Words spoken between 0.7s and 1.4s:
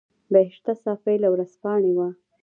صافۍ له